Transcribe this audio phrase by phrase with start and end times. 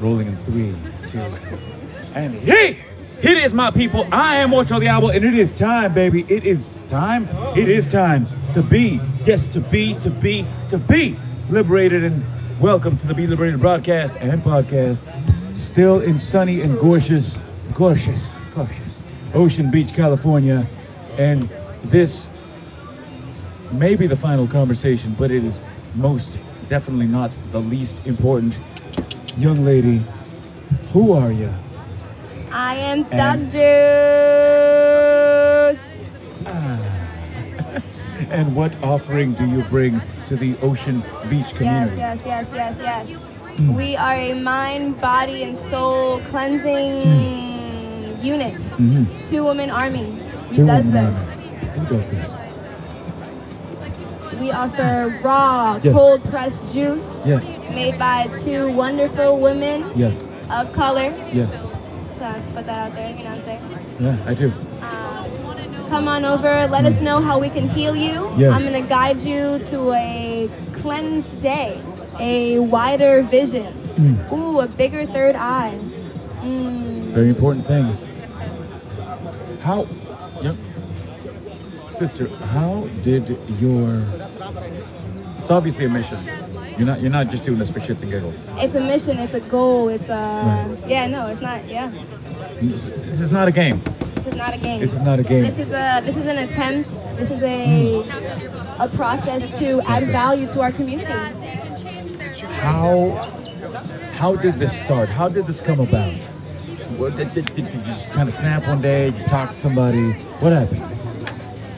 [0.00, 0.74] Rolling in three,
[1.08, 1.18] two,
[2.14, 2.84] and hey!
[3.22, 4.06] It is my people.
[4.12, 6.26] I am Ocho Diablo, and it is time, baby.
[6.28, 7.28] It is time.
[7.56, 11.16] It is time to be, yes, to be, to be, to be
[11.48, 12.04] liberated.
[12.04, 12.24] And
[12.60, 15.00] welcome to the Be Liberated broadcast and podcast.
[15.56, 17.38] Still in sunny and gorgeous,
[17.72, 18.20] gorgeous,
[18.54, 19.00] gorgeous
[19.32, 20.66] Ocean Beach, California.
[21.16, 21.48] And
[21.84, 22.28] this
[23.72, 25.60] may be the final conversation, but it is
[25.94, 28.56] most definitely not the least important.
[29.36, 30.02] Young lady,
[30.92, 31.52] who are you?
[32.52, 33.64] I am Thug And- Juice.
[38.30, 41.96] and what offering do you bring to the Ocean Beach community?
[41.96, 43.10] yes, yes, yes, yes.
[43.58, 43.74] Mm.
[43.74, 47.02] We are a mind, body, and soul cleansing
[48.22, 48.54] unit.
[48.78, 49.06] Mhm.
[49.28, 50.06] Two woman army.
[50.48, 51.14] Who Two does women this?
[51.14, 51.46] army.
[51.74, 52.30] Who does this?
[54.40, 55.94] We offer raw, Yes.
[55.94, 60.20] cold pressed juice Yes, made by two wonderful women yes,
[60.50, 61.12] of color.
[61.32, 61.56] yes.
[62.54, 63.60] Put that out there, you know what I'm saying?
[64.00, 64.50] Yeah, I do.
[64.80, 66.66] Um, come on over.
[66.68, 68.30] Let us know how we can heal you.
[68.38, 68.52] Yes.
[68.52, 70.48] I'm going to guide you to a
[70.80, 71.82] cleansed day,
[72.18, 73.74] a wider vision.
[73.96, 74.32] Mm.
[74.32, 75.78] Ooh, a bigger third eye.
[76.40, 77.12] Mm.
[77.12, 78.04] Very important things.
[79.60, 79.86] How,
[80.40, 80.56] yep.
[81.94, 84.04] Sister, how did your,
[85.38, 86.18] it's obviously a mission.
[86.76, 88.48] You're not, you're not just doing this for shits and giggles.
[88.56, 89.18] It's a mission.
[89.18, 89.88] It's a goal.
[89.88, 90.88] It's a Right.
[90.88, 91.06] yeah.
[91.06, 91.64] No, it's not.
[91.68, 91.92] Yeah,
[92.60, 93.80] This is not a game.
[94.16, 94.80] this is not a game.
[94.80, 95.42] This is not a game.
[95.42, 96.90] This is a this is an attempt.
[97.16, 98.82] This is a hmm.
[98.82, 101.12] a process to add Yes, value to our community.
[102.60, 103.10] How
[104.14, 105.08] how did this start?
[105.08, 106.12] How did this come about?
[106.98, 109.08] What, did, did, did you just kind of snap one day?
[109.08, 110.12] You talk to somebody?
[110.38, 111.03] What happened?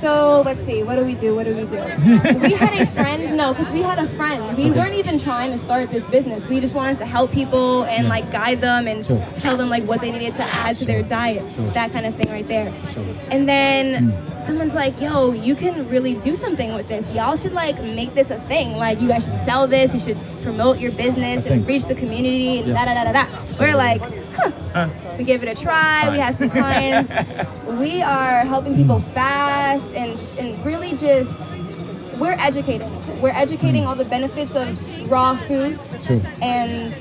[0.07, 0.85] So let's see.
[0.85, 1.35] What do we do?
[1.35, 2.39] What do we do?
[2.41, 3.37] we had a friend.
[3.37, 4.57] No, because we had a friend.
[4.57, 4.79] We Okay.
[4.79, 6.47] weren't even trying to start this business.
[6.47, 8.09] We just wanted to help people and Yeah.
[8.11, 9.21] like guide them and Sure.
[9.41, 11.43] tell them like what they needed to add to their diet.
[11.57, 11.67] Sure.
[11.71, 12.73] That kind of thing right there.
[12.95, 13.03] Sure.
[13.33, 14.39] And then Hmm.
[14.47, 17.11] someone's like, "Yo, you can really do something with this.
[17.13, 18.77] Y'all should like make this a thing.
[18.77, 19.93] Like you guys should sell this.
[19.93, 22.85] You should promote your business and reach the community and Yeah.
[22.85, 23.27] da da da da da."
[23.59, 24.03] We're like,
[24.37, 24.51] huh.
[24.75, 25.15] Huh?
[25.19, 26.09] We gave it a try.
[26.11, 26.21] We Fine.
[26.21, 27.11] had some clients.
[27.81, 29.13] we are helping people hmm.
[29.13, 31.35] fast and and really just
[32.19, 32.91] we're educating.
[33.21, 33.89] We're educating hmm.
[33.89, 36.21] all the benefits of raw foods Sure.
[36.43, 36.93] and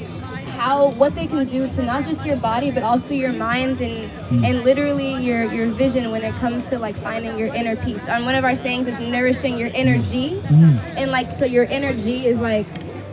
[0.55, 4.09] how what they can do to not just your body but also your minds and
[4.09, 4.45] hmm.
[4.45, 8.07] and literally your your vision when it comes to like finding your inner peace.
[8.07, 10.41] And one of our sayings is nourishing your energy.
[10.41, 10.79] Mm.
[10.97, 12.67] And like so your energy is like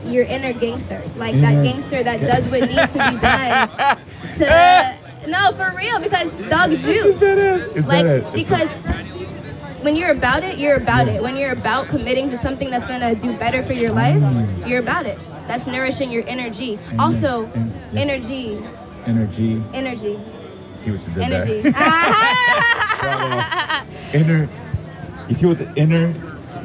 [0.04, 1.02] your inner gangster.
[1.16, 3.98] Like Inner that gangster that does what needs to be done
[4.38, 4.96] to
[5.28, 7.04] no for real because Thug Juice.
[7.04, 7.76] Is that it?
[7.76, 8.68] Is Like because
[9.82, 11.14] when you're about it, you're about Yeah.
[11.14, 11.22] it.
[11.22, 14.66] When you're about committing to something that's gonna do better for your life, Mm.
[14.68, 15.18] you're about it.
[15.48, 16.78] That's nourishing your energy.
[16.88, 17.00] Amen.
[17.00, 18.02] Also, Am- yes.
[18.02, 18.58] energy,
[19.06, 19.62] energy.
[19.74, 20.18] energy,
[20.76, 21.60] See what you did energy.
[21.72, 21.72] there.
[24.14, 24.48] Inner.
[25.28, 26.12] You see what the inner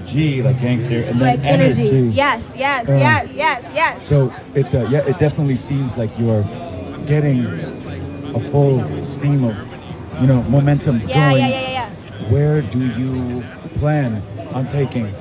[0.06, 1.90] G like gangster and then like energy.
[1.90, 2.12] energy.
[2.16, 4.04] Yes, yes, Uh, yes, yes, yes.
[4.04, 6.44] So it uh, yeah it definitely seems like you're
[7.08, 7.46] getting
[8.36, 9.56] a full steam of
[10.22, 11.38] you know momentum Yeah, going.
[11.38, 12.30] yeah, yeah, yeah, yeah.
[12.30, 13.44] Where do you
[13.80, 14.22] plan
[14.54, 15.14] on taking?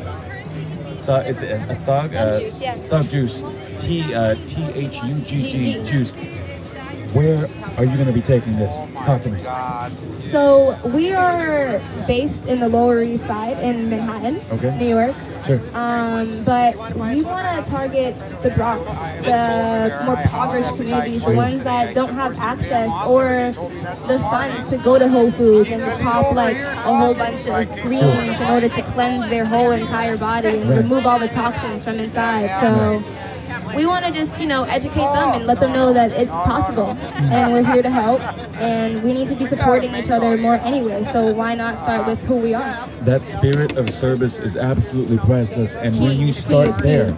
[1.05, 2.11] Thug, is it a, a thug?
[2.11, 2.75] Thug juice, yeah.
[2.89, 3.43] Thug juice.
[3.81, 6.13] T uh, T H U G G juice.
[7.17, 8.75] Where are you going to be taking this?
[9.07, 9.41] Talk to me.
[10.19, 14.77] So we are based in the Lower East Side in Manhattan, Okay.
[14.77, 15.17] New York.
[15.47, 15.61] Sure.
[15.73, 18.85] Um, but we want to target the Bronx,
[19.23, 23.53] the more impoverished communities, the ones that don't have access or
[24.09, 27.71] the funds to go to Whole Foods and to pop like a whole bunch of
[27.81, 30.79] greens in order to cleanse their whole entire body and Right.
[30.79, 32.51] remove all the toxins from inside.
[32.61, 33.03] So
[33.75, 36.91] we want to just, you know, educate them and let them know that it's possible
[36.91, 38.21] and we're here to help
[38.57, 41.05] and we need to be supporting each other more anyway.
[41.05, 42.89] So why not start with who we are?
[43.03, 45.75] That spirit of service is absolutely priceless.
[45.77, 47.13] And when you start there,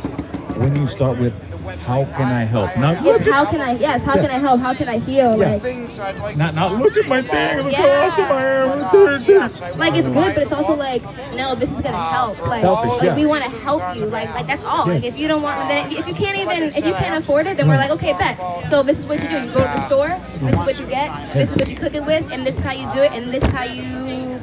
[0.56, 1.34] when you start with,
[1.76, 2.76] how can I help?
[2.78, 3.72] Not Yes, how can I?
[3.72, 4.60] Yes, how can I help?
[4.60, 5.38] How can I heal?
[5.38, 5.56] Yeah.
[5.56, 7.58] Like, not not look at my thing.
[7.58, 8.06] Look how Yeah.
[8.06, 8.78] awesome I am.
[8.78, 9.60] Look at this.
[9.76, 11.02] like it's good, but it's also like,
[11.34, 12.40] no, this is gonna help.
[12.46, 14.06] Like, Selfish, like we want to help you.
[14.06, 14.86] Like, like that's all.
[14.86, 17.56] Like, if you don't want, then if you can't even, if you can't afford it,
[17.56, 17.88] then we're mm.
[17.88, 18.66] like, okay, bet.
[18.66, 19.36] So this is what you do.
[19.36, 20.08] You go to the store.
[20.08, 20.40] Mm.
[20.40, 21.34] This is what you get.
[21.34, 23.32] This is what you cook it with, and this is how you do it, and
[23.32, 24.40] this is how you.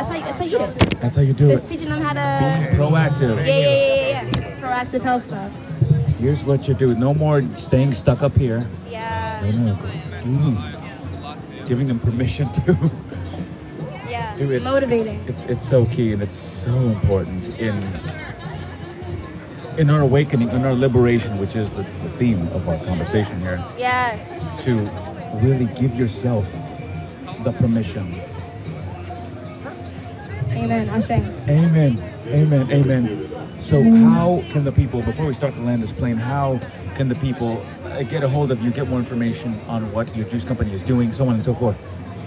[0.00, 1.00] That's how you, that's how you do it.
[1.00, 1.68] That's how you do Just it.
[1.68, 2.82] teaching them how Being to.
[2.82, 3.36] proactive.
[3.36, 4.60] Yeah, yeah, yeah, yeah, yeah.
[4.60, 5.52] Proactive health stuff.
[6.20, 6.94] Here's what you do.
[6.94, 8.68] No more staying stuck up here.
[8.90, 9.40] Yeah.
[9.42, 11.66] Mm.
[11.66, 12.76] Giving them permission to
[14.08, 14.36] yeah.
[14.36, 14.62] do it.
[14.62, 15.24] Motivating.
[15.26, 17.74] It's it's so key and it's so important in
[19.78, 23.64] in our awakening, in our liberation, which is the, the theme of our conversation here
[23.78, 24.20] Yes.
[24.64, 24.90] to
[25.40, 26.44] really give yourself
[27.44, 28.20] the permission.
[30.50, 30.86] Amen.
[30.90, 31.10] Ashe.
[31.48, 31.98] Amen.
[32.26, 32.70] Amen.
[32.70, 33.29] Amen.
[33.60, 36.58] So, how can the people, before we start to land this plane, how
[36.96, 40.26] can the people uh, get a hold of you, get more information on what your
[40.26, 41.76] juice company is doing, so on and so forth?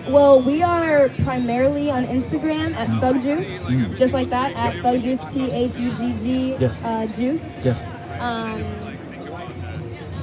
[0.08, 3.98] Well, we are primarily on Instagram at Thug Juice, Mm.
[3.98, 6.78] just like that, at Thug Juice, T H U G G Yes.
[6.84, 7.62] uh, Juice.
[7.66, 7.82] Yes.
[8.20, 8.93] Um,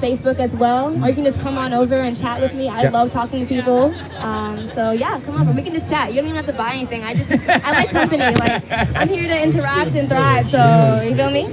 [0.01, 2.67] Facebook as well, or you can just come on over and chat with me.
[2.67, 2.89] I Yeah.
[2.89, 3.93] love talking to people.
[4.17, 6.09] Um, so yeah, come on, We can just chat.
[6.09, 7.03] You don't even have to buy anything.
[7.03, 8.23] I just I like company.
[8.23, 10.47] Like I'm here to interact and thrive.
[10.47, 11.43] So you feel me?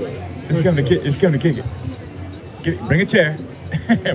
[0.49, 1.05] It's coming to kick.
[1.05, 1.65] It's coming to kick it.
[2.62, 3.37] Get, bring a chair.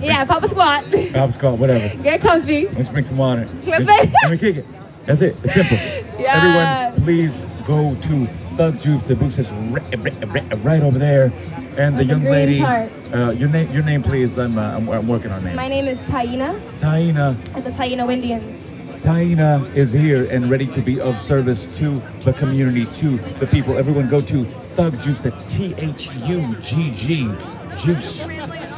[0.01, 0.83] Yeah, pop a squat.
[1.13, 1.95] Pop a squat, whatever.
[2.01, 2.67] Get comfy.
[2.69, 3.47] Let's bring some water.
[3.65, 4.65] Let's Let me kick it.
[5.05, 5.35] That's it.
[5.43, 5.77] It's simple.
[6.19, 6.93] Yes.
[6.95, 9.03] Everyone, please go to Thug Juice.
[9.03, 11.33] The booth is right, over there.
[11.77, 12.61] And the young lady.
[12.61, 14.37] Uh, your name, your name, please.
[14.37, 15.55] I'm, uh, I'm, I'm working on name.
[15.55, 17.35] My name is Taina Taina.
[17.55, 18.59] at the Taina Indians.
[19.03, 23.77] Taina is here and ready to be of service to the community, to the people.
[23.77, 24.45] Everyone go to
[24.75, 25.21] Thug Juice.
[25.21, 27.31] the T H U G G
[27.77, 28.21] Juice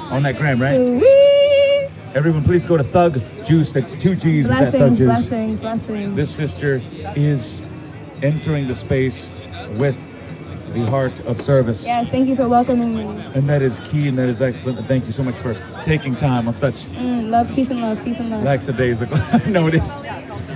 [0.09, 0.79] on that gram, right?
[0.79, 1.91] Sweet.
[2.15, 3.73] Everyone, please go to Thug Juice.
[3.73, 5.07] That's two G's with that Thug Blessings, Juice.
[5.07, 6.15] blessings, blessings.
[6.15, 6.81] This sister
[7.15, 7.61] is
[8.23, 9.34] entering the space
[9.71, 9.97] with
[10.73, 11.85] the heart of service.
[11.85, 13.03] Yes, thank you for welcoming me.
[13.33, 14.77] And that is key and that is excellent.
[14.79, 15.53] And thank you so much for
[15.83, 18.43] taking time on such Mm, love, peace and love, peace and love.
[18.43, 19.17] lackadaisical
[19.47, 19.95] notice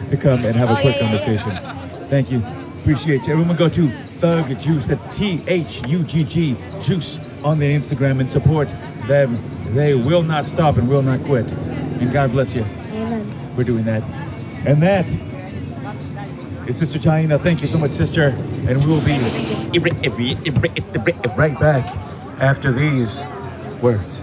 [0.09, 2.09] to come and have a Oh, quick yeah, yeah, conversation.
[2.09, 2.41] Thank you.
[2.81, 3.33] Appreciate you.
[3.33, 3.89] Everyone go to
[4.19, 4.87] Thug Juice.
[4.87, 8.67] That's T H U G G Juice on the Instagram and support
[9.07, 9.37] them.
[9.73, 11.49] They will not stop and will not quit.
[11.51, 12.63] And God bless you.
[12.91, 13.55] Amen.
[13.55, 14.01] We're doing that.
[14.65, 15.05] And that
[16.69, 17.39] is Sister China.
[17.39, 18.27] Thank you so much, sister.
[18.67, 19.17] And we will be
[21.35, 21.95] right back
[22.39, 23.23] after these
[23.81, 24.21] words.